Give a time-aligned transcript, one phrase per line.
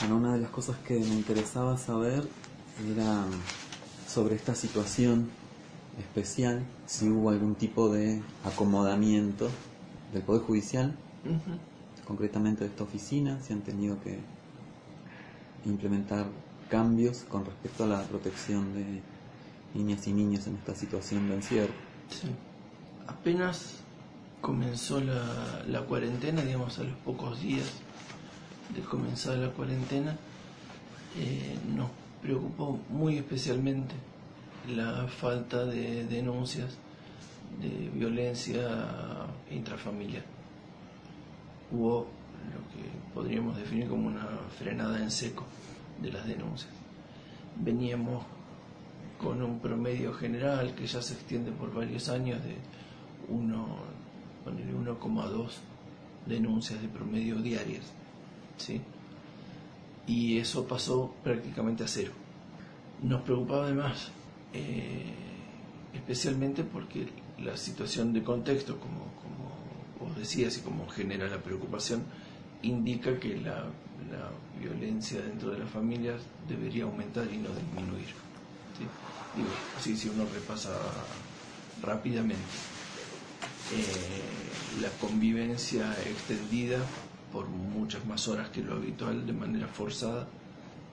[0.00, 2.22] Bueno, una de las cosas que me interesaba saber
[2.94, 3.24] era
[4.06, 5.28] sobre esta situación
[5.98, 9.50] especial, si hubo algún tipo de acomodamiento
[10.12, 10.94] del Poder Judicial,
[12.06, 14.20] concretamente de esta oficina, si han tenido que
[15.66, 16.26] implementar
[16.70, 19.02] cambios con respecto a la protección de
[19.74, 21.74] niñas y niños en esta situación de encierro.
[22.08, 22.28] Sí.
[23.08, 23.80] Apenas
[24.40, 27.66] comenzó la, la cuarentena, digamos a los pocos días
[28.74, 30.16] de comenzar la cuarentena,
[31.18, 31.88] eh, nos
[32.22, 33.94] preocupó muy especialmente
[34.68, 36.76] la falta de denuncias
[37.60, 38.68] de violencia
[39.50, 40.24] intrafamiliar.
[41.72, 44.26] Hubo lo que podríamos definir como una
[44.58, 45.44] frenada en seco
[46.00, 46.70] de las denuncias.
[47.56, 48.24] Veníamos
[49.18, 52.54] con un promedio general que ya se extiende por varios años de
[53.28, 55.48] 1,2
[56.26, 57.92] denuncias de promedio diarias.
[58.58, 58.80] ¿Sí?
[60.06, 62.12] Y eso pasó prácticamente a cero.
[63.02, 64.10] Nos preocupaba además,
[64.52, 65.14] eh,
[65.94, 72.02] especialmente porque la situación de contexto, como, como vos decías y como genera la preocupación,
[72.62, 73.66] indica que la,
[74.10, 78.08] la violencia dentro de las familias debería aumentar y no disminuir.
[78.76, 78.84] ¿sí?
[79.76, 80.70] Así si uno repasa
[81.82, 82.42] rápidamente.
[83.74, 86.78] Eh, la convivencia extendida
[87.32, 90.26] por muchas más horas que lo habitual de manera forzada,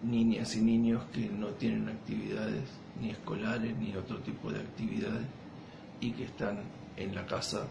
[0.03, 2.63] niñas y niños que no tienen actividades
[3.01, 5.25] ni escolares ni otro tipo de actividades
[5.99, 6.59] y que están
[6.97, 7.67] en la casa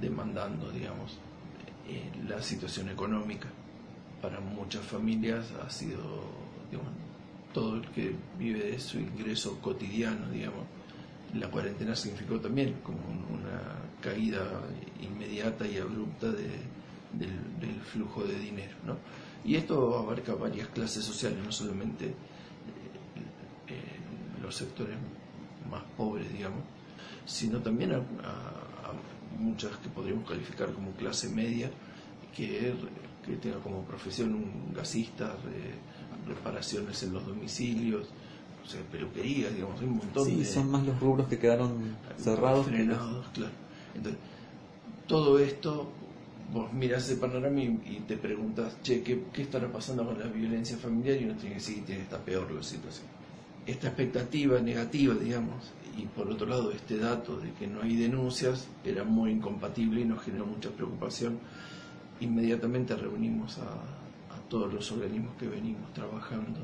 [0.00, 1.18] demandando, digamos,
[1.88, 3.48] eh, la situación económica.
[4.20, 6.00] Para muchas familias ha sido,
[6.70, 6.92] digamos,
[7.52, 10.64] todo el que vive de su ingreso cotidiano, digamos.
[11.34, 13.60] La cuarentena significó también como una
[14.00, 14.44] caída
[15.00, 16.48] inmediata y abrupta de,
[17.12, 18.76] del, flujo de dinero.
[18.86, 18.96] ¿no?
[19.44, 22.12] Y esto abarca varias clases sociales, no solamente eh,
[23.68, 23.74] eh,
[24.42, 24.96] los sectores
[25.70, 26.62] más pobres, digamos,
[27.26, 28.02] sino también a,
[29.38, 31.70] muchas que podríamos calificar como clase media,
[32.36, 32.74] que,
[33.24, 35.34] que tenga como profesión un gasista,
[36.26, 38.08] reparaciones en los domicilios,
[38.62, 40.44] o sea, peluquerías, digamos, hay un montón sí, de...
[40.44, 42.66] son más los rubros que quedaron cerrados.
[42.66, 43.52] Frenados, claro.
[43.94, 44.20] Entonces,
[45.06, 45.90] todo esto,
[46.52, 50.76] vos miras ese panorama y, te preguntas, che, ¿qué, ¿qué, estará pasando con la violencia
[50.76, 51.20] familiar?
[51.20, 53.06] Y uno tiene que decir, tiene está peor la situación.
[53.66, 58.68] Esta expectativa negativa, digamos, y por otro lado este dato de que no hay denuncias,
[58.84, 61.38] era muy incompatible y nos generó mucha preocupación.
[62.20, 63.98] Inmediatamente reunimos a,
[64.48, 66.58] todos los organismos que venimos trabajando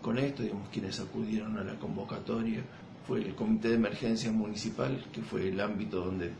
[0.00, 2.62] con esto, digamos, quienes acudieron a la convocatoria,
[3.04, 6.30] fue el Comité de Emergencia Municipal, que fue el ámbito donde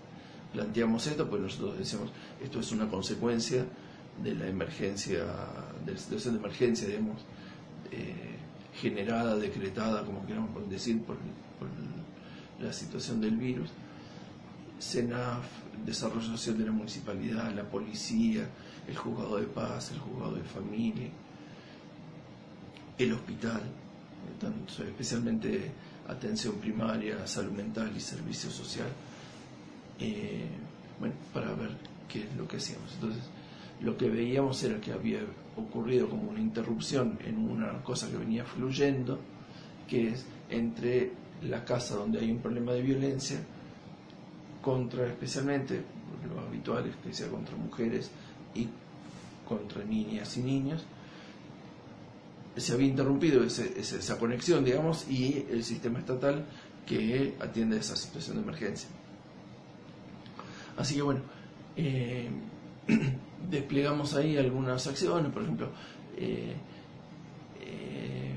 [0.52, 2.10] planteamos esto, pues nosotros decíamos,
[2.42, 3.64] esto es una consecuencia
[4.22, 5.24] de la emergencia,
[5.84, 8.32] de la situación de emergencia, eh,
[8.74, 11.16] generada, decretada, como queramos decir, por,
[12.60, 13.70] la situación del virus.
[14.80, 15.44] CENAF,
[15.84, 18.48] Desarrollo Social de la Municipalidad, la Policía,
[18.86, 21.08] el Juzgado de Paz, el Juzgado de Familia,
[22.98, 23.62] el hospital,
[24.86, 25.72] especialmente
[26.08, 28.88] atención primaria, salud mental y servicio social,
[30.02, 30.46] eh,
[30.98, 31.70] bueno, para ver
[32.08, 32.92] qué es lo que hacíamos.
[32.94, 33.22] Entonces,
[33.80, 35.20] lo que veíamos era que había
[35.56, 39.18] ocurrido como una interrupción en una cosa que venía fluyendo,
[39.88, 41.12] que es entre
[41.42, 43.38] la casa donde hay un problema de violencia,
[44.60, 45.82] contra especialmente,
[46.32, 48.10] lo habitual es que sea contra mujeres
[48.54, 48.68] y
[49.48, 50.84] contra niñas y niños,
[52.56, 56.44] se había interrumpido esa conexión, digamos, y el sistema estatal
[56.86, 58.88] que atiende esa situación de emergencia.
[60.82, 61.20] Así que bueno,
[61.76, 62.28] eh,
[63.50, 65.68] desplegamos ahí algunas acciones, por ejemplo,
[66.16, 66.56] eh,
[67.60, 68.34] eh,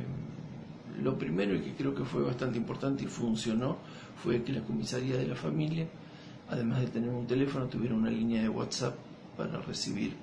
[1.02, 3.78] lo primero y que creo que fue bastante importante y funcionó
[4.24, 5.88] fue que la comisaría de la familia,
[6.48, 8.94] además de tener un teléfono, tuviera una línea de WhatsApp
[9.36, 10.14] para recibir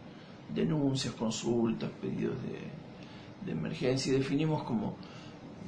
[0.55, 2.37] denuncias, consultas, pedidos
[3.45, 4.13] de, emergencia.
[4.13, 4.95] Y definimos como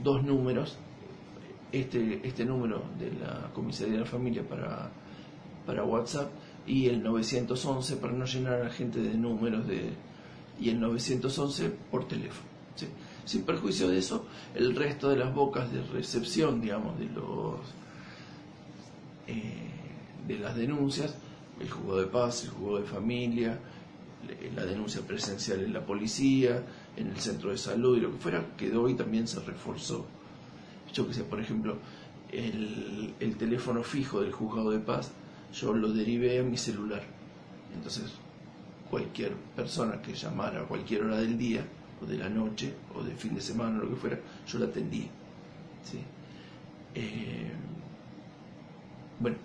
[0.05, 0.79] dos números,
[1.73, 4.93] este, este número de la comisaría de la familia para,
[5.67, 6.31] para WhatsApp
[6.67, 9.91] y el 911 para no llenar a la gente de números de,
[10.61, 12.55] y el 911 por teléfono.
[13.25, 17.57] Sin perjuicio de eso, el resto de las bocas de recepción, digamos, de los
[19.27, 19.71] eh,
[20.27, 21.15] de las denuncias,
[21.61, 23.59] el juzgado de paz, el juzgado de familia,
[24.55, 26.63] la denuncia presencial en la policía,
[26.97, 30.07] en el centro de salud y lo que fuera, quedó y también se reforzó.
[30.93, 31.79] Yo que sé, por ejemplo,
[32.31, 35.13] el, el teléfono fijo del juzgado de paz,
[35.55, 37.03] yo lo derivé a mi celular.
[37.75, 38.13] Entonces,
[38.91, 41.65] cualquier persona que llamara a cualquier hora del día,
[42.03, 44.67] o de la noche o de fin de semana o lo que fuera, yo la
[44.67, 45.09] atendía.
[45.85, 45.99] ¿sí?
[46.95, 47.51] Eh,
[49.21, 49.37] bueno,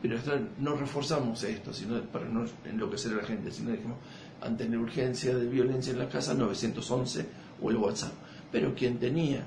[0.00, 0.18] pero
[0.58, 3.98] no reforzamos esto, sino para no enloquecer a la gente, sino dijimos,
[4.40, 7.26] ante la urgencia de violencia en la casa, 911
[7.62, 8.12] o el WhatsApp.
[8.52, 9.44] Pero quien tenía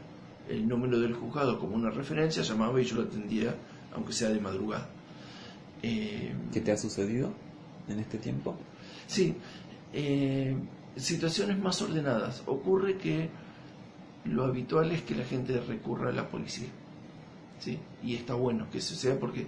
[0.50, 3.53] el número del juzgado como una referencia llamaba y yo lo atendía,
[3.93, 4.89] aunque sea de madrugada.
[5.83, 7.31] Eh, ¿Qué te ha sucedido
[7.88, 8.56] en este tiempo?
[9.06, 9.35] Sí,
[9.94, 10.56] eh,
[10.95, 12.44] situaciones más ordenadas.
[12.45, 13.29] Ocurre que
[14.25, 16.68] lo habitual es que la gente recurra a la policía.
[17.59, 17.79] ¿sí?
[18.03, 19.47] Y está bueno que sea porque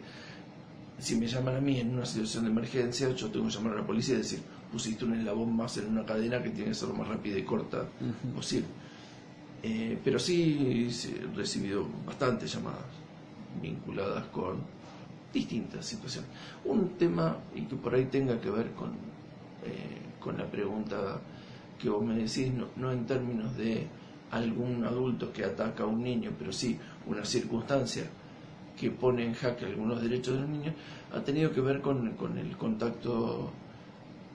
[0.99, 3.77] si me llaman a mí en una situación de emergencia, yo tengo que llamar a
[3.77, 4.41] la policía y decir,
[4.71, 7.43] pusiste un eslabón más en una cadena que tiene que ser lo más rápida y
[7.43, 7.85] corta
[8.35, 8.67] posible.
[9.61, 12.85] Eh, pero sí he recibido bastantes llamadas
[13.61, 14.57] vinculadas con
[15.33, 16.29] distintas situaciones.
[16.65, 18.89] Un tema, y que por ahí tenga que ver con,
[19.63, 21.19] eh, con la pregunta
[21.77, 23.87] que vos me decís, no, no en términos de
[24.31, 26.77] algún adulto que ataca a un niño, pero sí
[27.07, 28.05] una circunstancia
[28.79, 30.73] que pone en jaque algunos derechos de los niños,
[31.13, 33.51] ha tenido que ver con, con el contacto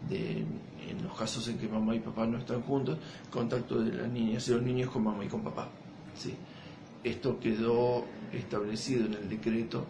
[0.08, 0.44] de,
[0.88, 2.99] en los casos en que mamá y papá no están juntos,
[3.31, 5.69] contacto de las niñas y los niños con mamá y con papá.
[6.14, 6.35] ¿sí?
[7.02, 9.87] Esto quedó establecido en el decreto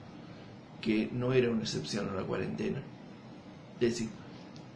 [0.84, 2.78] que no era una excepción a la cuarentena.
[3.80, 4.08] Es decir,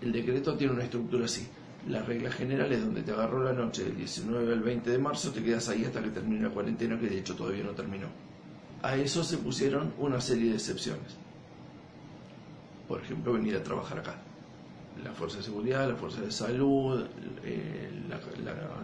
[0.01, 1.47] el decreto tiene una estructura así.
[1.87, 5.33] La regla general es donde te agarró la noche del 19 al 20 de marzo,
[5.33, 8.07] te quedas ahí hasta que termine la cuarentena, que de hecho todavía no terminó.
[8.81, 11.15] A eso se pusieron una serie de excepciones.
[12.89, 14.15] Por ejemplo, venir a trabajar acá.
[15.05, 17.05] La fuerza de seguridad, la fuerza de salud,
[17.45, 17.91] eh,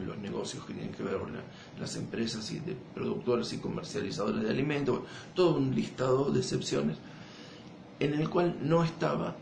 [0.07, 1.33] los negocios que tienen que ver con
[1.81, 5.01] las empresas y de productores y comercializadores de alimentos,
[5.35, 6.99] todo un listado de excepciones
[8.05, 9.35] en el cual no estaba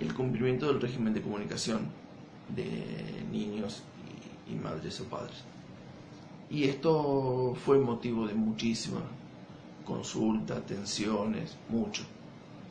[0.00, 1.88] el cumplimiento del régimen de comunicación
[2.54, 2.66] de
[3.30, 3.82] niños
[4.48, 5.44] y, madres o padres.
[6.50, 9.02] Y esto fue motivo de muchísima
[9.84, 12.02] consulta, atenciones, mucho.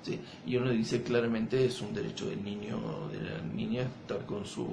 [0.04, 0.20] ¿sí?
[0.46, 4.46] Y uno dice claramente es un derecho del niño o de la niña estar con
[4.46, 4.68] su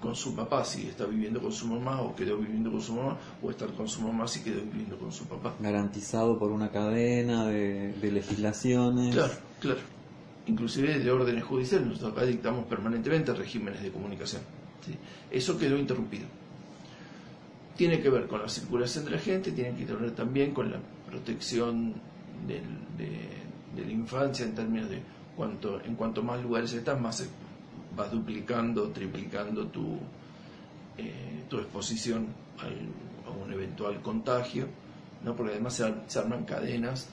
[0.00, 3.16] con su papá si está viviendo con su mamá o quedó viviendo con su mamá
[3.42, 5.54] o estar con su mamá si quedó viviendo con su papá.
[5.60, 9.14] Garantizado por una cadena de, de legislaciones.
[9.14, 9.98] Claro, claro
[10.48, 11.86] inclusive de órdenes judiciales.
[11.86, 14.42] Nosotros acá dictamos permanentemente regímenes de comunicación.
[15.30, 16.26] Eso quedó interrumpido.
[17.76, 20.78] Tiene que ver con la circulación de la gente, tiene que ver también con la
[21.08, 21.94] protección
[22.46, 22.60] de,
[23.76, 25.00] la infancia en términos de
[25.36, 27.28] cuanto, en cuanto más lugares estás, más
[27.98, 29.98] vas duplicando, triplicando tu,
[30.96, 32.28] eh, tu exposición
[33.26, 34.66] a un eventual contagio,
[35.22, 35.36] ¿no?
[35.36, 37.08] porque además se arman cadenas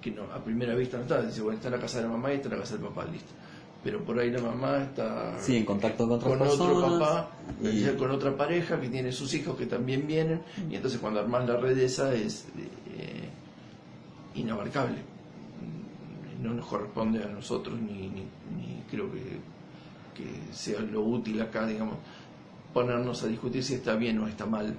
[0.00, 2.10] que no, a primera vista no está, dice, bueno, está en la casa de la
[2.10, 3.32] mamá y está en la casa del papá, listo.
[3.82, 7.30] Pero por ahí la mamá está sí, en contacto con, con otro papá,
[7.62, 7.84] y...
[7.96, 11.56] con otra pareja que tiene sus hijos que también vienen, y entonces cuando armas la
[11.56, 13.28] red esa es eh,
[14.34, 14.98] inabarcable.
[16.42, 19.38] No nos corresponde a nosotros, ni, ni, creo que,
[20.16, 21.96] que sea lo útil acá, digamos,
[22.72, 24.74] ponernos a discutir si está bien o está mal.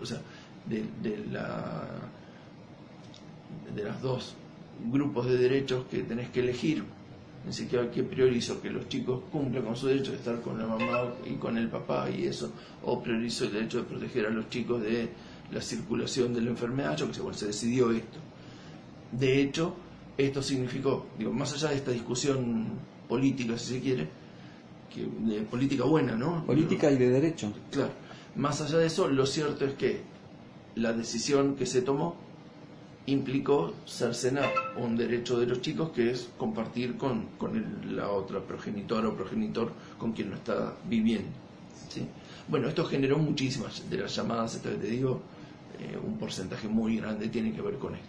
[0.00, 0.20] O sea,
[0.66, 0.84] de,
[1.30, 1.84] la
[3.74, 4.34] de las dos
[4.90, 6.84] grupos de derechos que tenés que elegir.
[7.48, 8.60] Así que, ¿qué priorizo?
[8.60, 11.68] Que los chicos cumplan con su derecho de estar con la mamá y con el
[11.68, 12.52] papá y eso,
[12.84, 15.08] o priorizo el derecho de proteger a los chicos de
[15.52, 18.18] la circulación de la enfermedad, yo que sé, se decidió esto.
[19.12, 19.74] De hecho,
[20.18, 22.66] esto significó, digo, más allá de esta discusión
[23.08, 24.08] política, si se quiere,
[24.92, 26.44] que, de política buena, ¿no?
[26.44, 27.52] Política y de derecho.
[27.70, 27.92] Claro.
[28.36, 30.00] Más allá de eso, lo cierto es que
[30.76, 32.16] la decisión que se tomó
[33.06, 37.26] implicó cercenar un derecho de los chicos que es compartir con,
[37.90, 41.30] la otra progenitora o progenitor con quien no está viviendo.
[41.88, 42.06] ¿sí?
[42.48, 45.22] Bueno, esto generó muchísimas de las llamadas, te digo,
[45.80, 48.08] eh, un porcentaje muy grande tiene que ver con esto.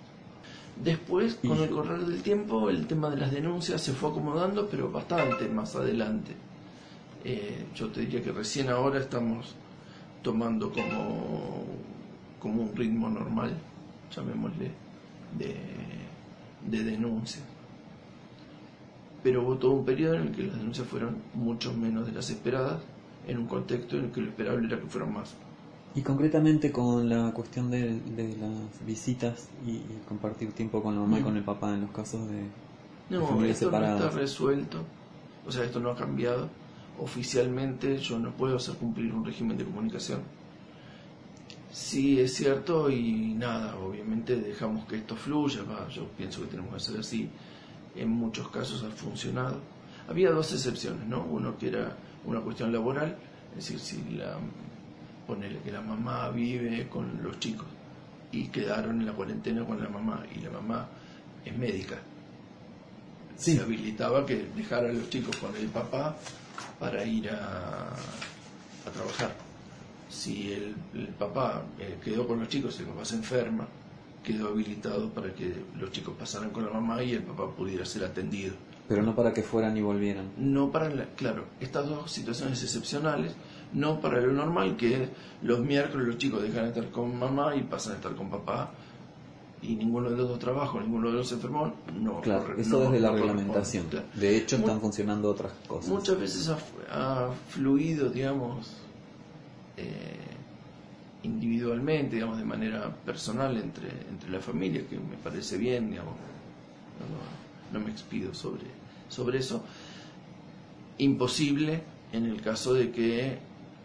[0.76, 4.90] Después, con el correr del tiempo, el tema de las denuncias se fue acomodando, pero
[4.90, 6.36] bastante más adelante.
[7.24, 9.56] Eh, yo te diría que recién ahora estamos
[10.22, 11.66] tomando como,
[12.40, 13.54] como un ritmo normal,
[14.16, 14.72] llamémosle,
[15.38, 15.56] de,
[16.70, 17.42] de denuncia.
[19.22, 22.30] Pero hubo todo un periodo en el que las denuncias fueron mucho menos de las
[22.30, 22.82] esperadas,
[23.28, 25.36] en un contexto en el que lo esperable era que fueron más.
[25.96, 28.00] Y concretamente con la cuestión de,
[28.40, 32.30] las visitas y, compartir tiempo con la mamá y con el papá en los casos
[32.30, 32.44] de,
[33.10, 34.84] no, esto no está resuelto,
[35.46, 36.48] o sea, esto no ha cambiado.
[37.00, 40.20] Oficialmente yo no puedo hacer cumplir un régimen de comunicación
[41.72, 45.62] Sí, es cierto y nada, obviamente dejamos que esto fluya,
[45.94, 47.30] yo pienso que tenemos que hacer así,
[47.96, 49.60] en muchos casos ha funcionado.
[50.08, 51.24] Había dos excepciones, ¿no?
[51.24, 53.16] Uno que era una cuestión laboral,
[53.52, 54.38] es decir, si la,
[55.28, 57.68] ponele que la mamá vive con los chicos
[58.32, 60.88] y quedaron en la cuarentena con la mamá y la mamá
[61.46, 61.98] es médica.
[63.38, 63.56] Sí.
[63.56, 66.16] Se habilitaba que dejara a los chicos con el papá
[66.80, 69.32] para ir a, a trabajar.
[70.10, 73.68] Si el, el papá eh, quedó con los chicos y el papá se enferma,
[74.24, 78.04] quedó habilitado para que los chicos pasaran con la mamá y el papá pudiera ser
[78.06, 78.54] atendido.
[78.88, 80.32] Pero no para que fueran y volvieran.
[80.38, 83.34] No para, la- claro, estas dos situaciones excepcionales,
[83.72, 85.10] no para lo normal, que es
[85.44, 88.72] los miércoles los chicos dejan de estar con mamá y pasan a estar con papá,
[89.62, 92.22] y ninguno de los dos trabajos, ninguno de los enfermos, no.
[92.22, 93.88] Claro, corre- eso no- desde la no reglamentación.
[93.88, 94.06] claro.
[94.16, 95.90] De hecho, Mu- están funcionando otras cosas.
[95.90, 96.58] Muchas veces ha,
[97.28, 98.68] ha fluido, digamos,
[99.78, 100.16] eh,
[101.24, 106.14] individualmente, digamos, de manera personal entre, entre la familia, que me parece bien, digamos,
[107.74, 108.64] no, no me expido sobre,
[109.10, 109.64] sobre eso.
[110.98, 113.38] Imposible en el caso de que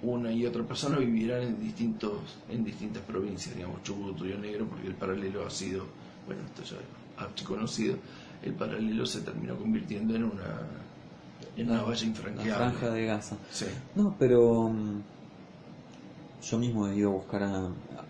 [0.02, 2.12] una y otra persona vivieran en distintos
[2.50, 5.84] en distintas provincias, digamos, Chubut, Río Negro, porque el paralelo ha sido,
[6.26, 7.96] bueno, esto ya es conocido,
[8.42, 10.60] el paralelo se terminó convirtiendo en una
[11.56, 12.52] en una valla La infranqueable.
[12.54, 13.36] franja de Gaza.
[13.52, 13.66] Sí.
[13.94, 15.00] No, pero mm,
[16.50, 17.68] yo mismo he ido a buscar a,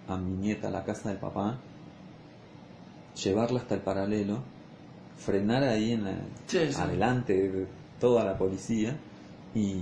[0.09, 1.59] a mi nieta a la casa del papá,
[3.23, 4.38] llevarla hasta el paralelo,
[5.19, 6.75] frenar ahí en la- Sí, sí.
[6.81, 7.67] adelante de
[8.00, 8.97] toda la policía
[9.55, 9.76] y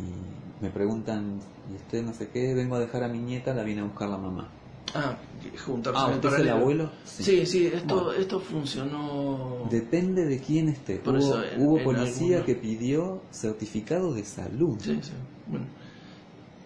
[0.63, 1.41] me preguntan,
[1.71, 2.55] ¿y usted no sé qué?
[2.55, 4.49] Vengo a dejar a mi nieta, la viene a buscar la mamá.
[4.95, 5.17] Ah,
[5.65, 6.57] juntarse Ah, el ¿usted es el paralelo.
[6.57, 6.91] abuelo?
[7.05, 8.13] Sí, sí, esto, Bueno.
[8.13, 9.67] esto funcionó.
[9.71, 10.97] Depende de quién esté.
[10.97, 14.79] Por hubo eso, en- hubo en policía que pidió certificado de salud.
[14.81, 15.13] Sí, sí.
[15.47, 15.65] Bueno.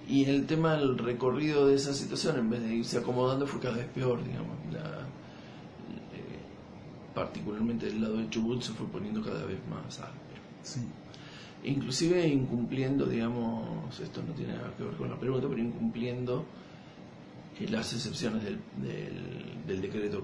[0.08, 3.76] Y el tema del recorrido de esa situación, en vez de irse acomodando, fue cada
[3.76, 4.56] vez peor, digamos.
[4.72, 5.06] La-
[6.12, 6.40] eh,
[7.14, 10.42] particularmente del lado de Chubut se fue poniendo cada vez más áspero.
[10.62, 10.80] Sí.
[11.64, 16.44] Inclusive incumpliendo, digamos, esto no tiene nada que ver con la pregunta, pero incumpliendo
[17.58, 20.22] eh, las excepciones del, del, del decreto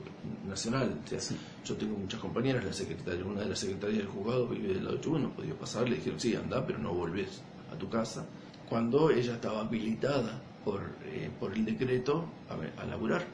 [0.49, 1.01] nacional.
[1.05, 1.37] O sea, Sí.
[1.65, 4.97] Yo tengo muchas compañeras, la secretaria, una de las secretarias del juzgado vive del lado
[4.99, 8.25] de no podía pasar, le dijeron, sí, anda, pero no volvés a tu casa.
[8.69, 13.25] Cuando ella estaba habilitada por, eh, por el decreto a, a laburar.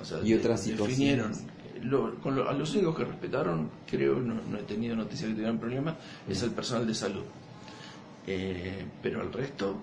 [0.00, 1.32] O sea, Y otras definieron.
[1.82, 5.34] Lo- con lo- a los únicos que respetaron, creo, no, no he tenido noticia que
[5.34, 5.96] tuvieran problemas,
[6.28, 7.24] es el personal de salud.
[8.26, 9.76] Eh, pero al resto,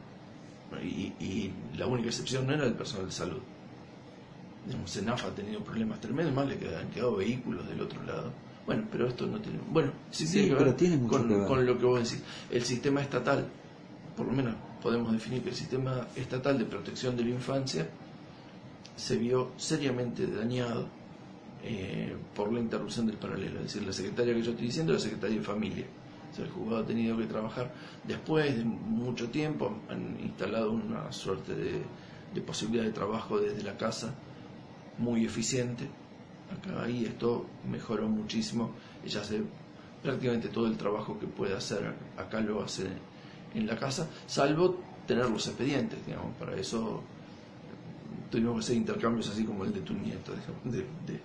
[0.82, 3.40] y, y la única excepción no era el personal de salud.
[4.66, 8.32] Digamos, Senaf ha tenido problemas tremendos, más le quedan- han quedado vehículos del otro lado.
[8.66, 9.60] Bueno, pero esto no tiene.
[9.72, 11.48] Bueno, sí, Sí, tiene que ver, tiene mucho con, que ver.
[11.48, 12.24] con lo que vos decís.
[12.52, 13.46] El sistema estatal,
[14.16, 17.90] por lo menos podemos definir que el sistema estatal de protección de la infancia
[18.96, 20.88] se vio seriamente dañado
[21.64, 23.58] eh, por la interrupción del paralelo.
[23.60, 25.86] Es decir, la secretaria que yo estoy diciendo es la secretaria de familia.
[26.32, 27.74] O sea, el juzgado ha tenido que trabajar
[28.04, 31.82] después de mucho tiempo, han instalado una suerte de,
[32.34, 34.14] de posibilidad de trabajo desde la casa
[34.98, 35.90] muy eficiente.
[36.52, 38.72] Acá ahí esto mejoró muchísimo.
[39.04, 39.42] Ella hace
[40.02, 42.88] prácticamente todo el trabajo que puede hacer, acá lo hace
[43.54, 47.02] en la casa, salvo tener los expedientes, digamos, para eso
[48.30, 50.34] tuvimos que hacer intercambios así como el de tu nieto,
[50.64, 51.20] de, de-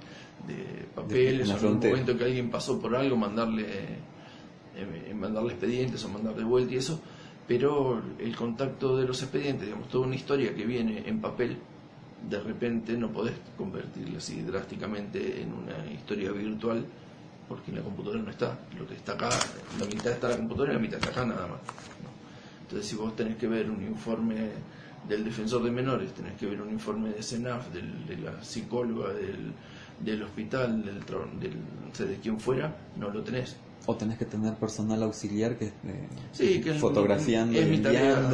[0.46, 1.92] de papeles, en frontera.
[1.96, 3.66] momento que alguien pasó por algo, mandarle,
[4.76, 7.00] eh, mandarle expedientes o mandar de vuelta y eso,
[7.46, 11.56] pero el contacto de los expedientes, digamos, toda una historia que viene en papel,
[12.28, 16.84] de repente no podés convertirla así drásticamente en una historia virtual
[17.48, 18.58] porque la computadora no está.
[18.78, 19.28] Lo que está acá,
[19.78, 21.60] la mitad está la computadora y la mitad está acá nada más.
[22.02, 22.10] ¿no?
[22.62, 24.48] Entonces, si vos tenés que ver un informe
[25.08, 29.12] del defensor de menores, tenés que ver un informe de CENAF, del- de la psicóloga,
[29.12, 29.52] del,
[30.00, 31.00] del hospital, del,
[31.40, 31.52] del,
[31.88, 33.56] no sé, de quien fuera, no lo tenés.
[33.86, 35.94] O tenés que tener personal auxiliar que esté
[36.32, 38.30] Sí, que fotografiando, es mi tarea,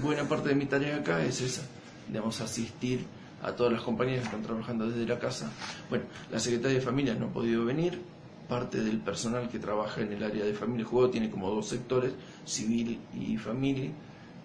[0.00, 1.62] buena parte de mi tarea acá es esa,
[2.08, 3.04] digamos, asistir
[3.42, 5.50] a todas las compañías que están trabajando desde la casa.
[5.90, 8.00] Bueno, la Secretaría de Familia no ha podido venir,
[8.48, 11.66] parte del personal que trabaja en el área de familia y juego tiene como dos
[11.68, 12.12] sectores,
[12.44, 13.90] civil y familia,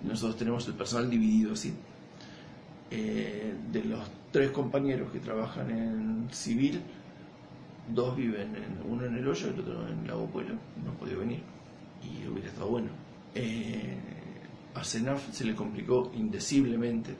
[0.04, 1.74] nosotros tenemos el personal dividido así.
[2.90, 4.00] Eh, de los
[4.32, 6.82] tres compañeros que trabajan en civil,
[7.94, 11.42] dos viven, en, uno en el hoyo el otro en Lago Pueblo, no podido venir
[12.04, 12.90] y hubiera estado bueno.
[13.36, 13.98] Eh,
[14.74, 17.16] a CENAF se le complicó indeciblemente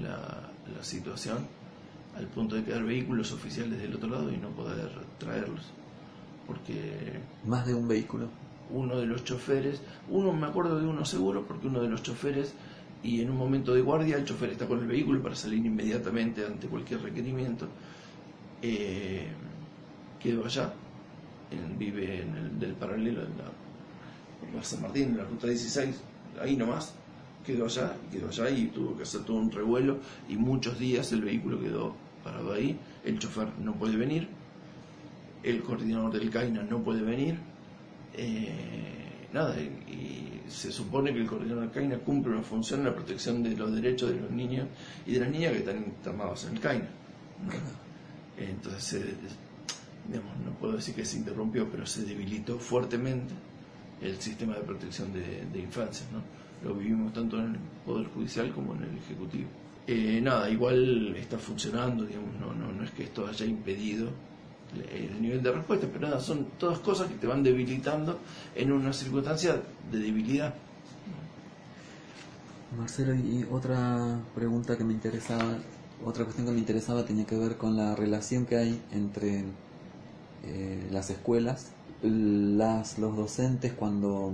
[0.00, 1.38] la, la situación
[2.16, 5.72] al punto de quedar vehículos oficiales del otro lado y no poder traerlos.
[6.46, 8.28] Porque Más de un vehículo.
[8.70, 12.54] Uno de los choferes, uno me acuerdo de uno seguro, porque uno de los choferes,
[13.02, 16.44] y en un momento de guardia, el chofer está con el vehículo para salir inmediatamente
[16.46, 17.68] ante cualquier requerimiento,
[18.62, 19.26] eh,
[20.20, 20.72] quedó allá,
[21.50, 26.00] en- vive en el del paralelo, en la, la San Martín, en la ruta 16,
[26.40, 26.94] ahí nomás,
[27.44, 31.20] quedó allá, quedó allá y tuvo que hacer todo un revuelo y muchos días el
[31.20, 31.94] vehículo quedó
[32.24, 34.28] parado ahí, el chofer no puede venir,
[35.42, 37.38] el coordinador del CAINA no puede venir,
[38.16, 42.94] eh, nada, y, se supone que el coordinador del CAINA cumple una función en la
[42.94, 44.68] protección de los derechos de los niños
[45.06, 46.88] y de las niñas que están internados en el CAINA.
[48.38, 49.04] Entonces,
[50.06, 53.34] digamos, no puedo decir que se interrumpió, pero se debilitó fuertemente
[54.02, 56.22] el sistema de protección de, de infancias, ¿no?
[56.62, 59.48] Lo vivimos tanto en el Poder Judicial como en el Ejecutivo.
[59.86, 64.10] Eh, nada, igual está funcionando, digamos, no, no, no es que esto haya impedido
[64.92, 68.18] el nivel de respuesta, pero nada, son todas cosas que te van debilitando
[68.54, 70.54] en una circunstancia de debilidad.
[72.78, 75.58] Marcelo, y otra pregunta que me interesaba,
[76.04, 79.44] otra cuestión que me interesaba tenía que ver con la relación que hay entre
[80.44, 81.70] eh, las escuelas,
[82.02, 84.32] las, los docentes cuando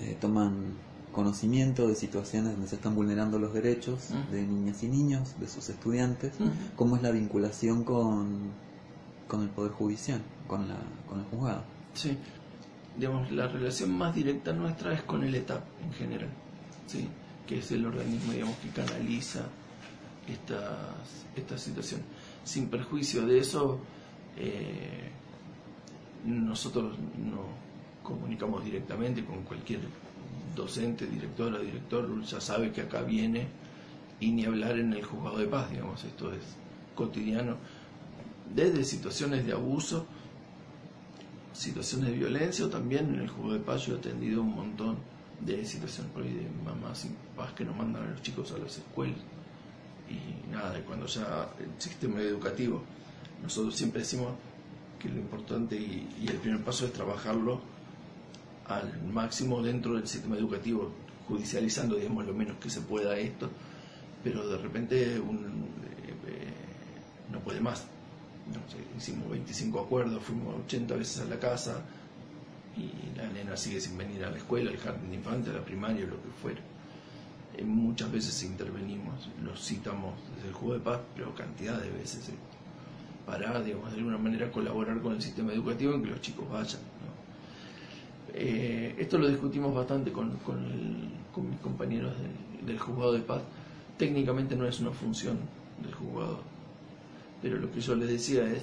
[0.00, 0.74] eh, toman
[1.12, 5.68] conocimiento de situaciones donde se están vulnerando los derechos de niñas y niños, de sus
[5.68, 6.32] estudiantes,
[6.74, 8.50] cómo es la vinculación con,
[9.28, 10.76] con el Poder Judicial, con, la,
[11.08, 11.62] con el juzgado.
[11.94, 12.16] Sí,
[12.96, 16.30] digamos, la relación más directa nuestra es con el ETAP en general,
[16.86, 17.08] ¿sí?
[17.46, 19.46] que es el organismo digamos, que canaliza
[20.28, 22.02] estas, esta situación.
[22.44, 23.80] Sin perjuicio de eso,
[24.36, 25.10] eh,
[26.24, 27.46] nosotros nos
[28.02, 29.80] comunicamos directamente con cualquier
[30.54, 33.46] docente, directora, director, ya sabe que acá viene
[34.20, 36.42] y ni hablar en el juzgado de paz, digamos, esto es
[36.94, 37.56] cotidiano,
[38.54, 40.06] desde situaciones de abuso,
[41.52, 44.96] situaciones de violencia o también en el juzgado de paz yo he atendido un montón
[45.40, 48.58] de situaciones por ahí de mamás y papás que nos mandan a los chicos a
[48.58, 49.18] las escuelas
[50.08, 52.82] y nada, cuando ya el sistema educativo,
[53.42, 54.34] nosotros siempre decimos
[54.98, 57.60] que lo importante y el primer paso es trabajarlo
[58.66, 60.90] al máximo dentro del sistema educativo,
[61.28, 63.50] judicializando, digamos, lo menos que se pueda esto,
[64.22, 65.66] pero de repente un,
[66.26, 66.52] eh,
[67.30, 67.86] no puede más.
[68.96, 71.82] Hicimos 25 acuerdos, fuimos 80 veces a la casa
[72.76, 75.64] y la nena sigue sin venir a la escuela, al jardín de infantes, a la
[75.64, 76.60] primaria, lo que fuera.
[77.56, 82.28] Eh, muchas veces intervenimos, los citamos desde el juego de paz, pero cantidad de veces
[82.30, 82.32] eh,
[83.26, 86.80] para, digamos, de alguna manera colaborar con el sistema educativo en que los chicos vayan.
[88.34, 92.14] Eh, esto lo discutimos bastante con, con, mis compañeros
[92.64, 93.42] del, juzgado de paz.
[93.98, 95.38] Técnicamente no es una función
[95.82, 96.40] del juzgado,
[97.42, 98.62] pero lo que yo les decía es,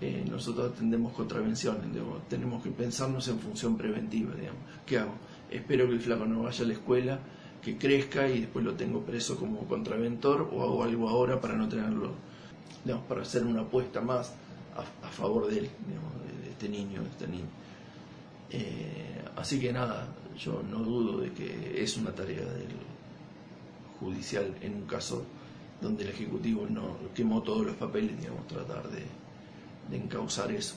[0.00, 1.82] eh, nosotros atendemos contravenciones,
[2.28, 4.60] tenemos que pensarnos en función preventiva, digamos.
[4.84, 5.14] ¿Qué hago?
[5.48, 7.20] Espero que el flaco no vaya a la escuela,
[7.62, 11.68] que crezca y después lo tengo preso como contraventor o hago algo ahora para no
[11.68, 12.10] tenerlo,
[12.84, 14.32] digamos, para hacer una apuesta más
[14.76, 15.70] a, favor de él,
[16.44, 17.44] de este niño, de esta niña.
[18.50, 22.74] Eh, así que nada, yo no dudo de que es una tarea del
[24.00, 25.24] judicial en un caso
[25.82, 29.02] donde el Ejecutivo no quemó todos los papeles, digamos, tratar de,
[29.90, 30.76] de encauzar eso.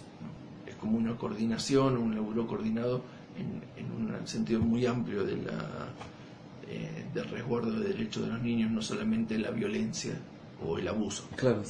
[0.66, 3.02] Es como una coordinación, un laburo coordinado
[3.38, 5.90] en, un sentido muy amplio de la,
[6.68, 10.14] eh, del resguardo de derechos de los niños, no solamente la violencia
[10.66, 11.28] o el abuso.
[11.36, 11.62] Claro.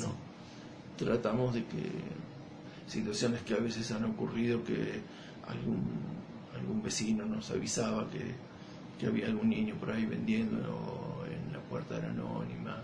[0.98, 1.92] Tratamos de que
[2.88, 5.02] situaciones que a veces han ocurrido que
[5.48, 5.84] algún,
[6.58, 8.46] algún vecino nos avisaba que,
[9.06, 12.82] había algún niño por ahí vendiendo en la puerta de la anónima,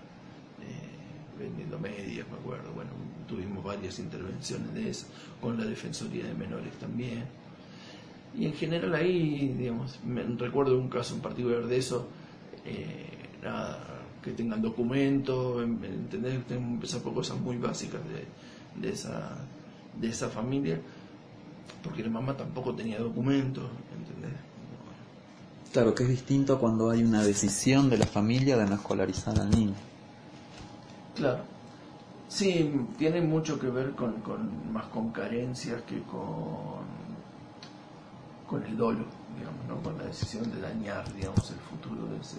[1.38, 2.72] vendiendo medias, me acuerdo.
[2.74, 2.92] Bueno,
[3.28, 5.08] tuvimos varias intervenciones de eso,
[5.40, 7.24] con la Defensoría de Menores también.
[8.38, 12.08] Y en general ahí, digamos, me recuerdo un caso en particular de eso,
[12.66, 13.10] eh,
[13.44, 13.80] nada,
[14.24, 19.38] que tengan documentos, entender que empezar por cosas muy básicas de, de, esa,
[20.00, 20.80] de esa familia
[21.84, 23.66] porque la mamá tampoco tenía documentos,
[23.98, 24.40] ¿entendés?
[25.72, 29.50] Claro, que es distinto cuando hay una decisión de la familia de no escolarizar al
[29.50, 29.74] niño.
[31.16, 31.44] Claro.
[32.28, 34.16] Sí, tiene mucho que ver con,
[34.72, 36.86] más con carencias que con,
[38.48, 39.04] con el dolo,
[39.38, 39.84] digamos, ¿no?
[39.84, 42.38] con la decisión de dañar, digamos, el futuro de ese,